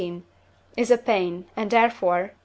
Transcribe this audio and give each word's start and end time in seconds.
is 0.75 0.89
a 0.89 0.97
pain, 0.97 1.45
and 1.55 1.69
therefore 1.69 2.21
(IV. 2.23 2.31